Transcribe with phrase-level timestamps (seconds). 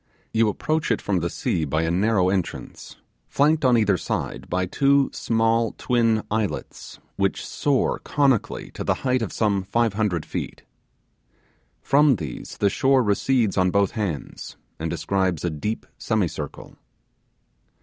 [0.33, 2.95] You approach it from the sea by a narrow entrance,
[3.27, 9.21] flanked on each side by two small twin islets which soar conically to the height
[9.21, 10.63] of some five hundred feet.
[11.83, 16.77] From these the shore recedes on both hands, and describes a deep semicircle.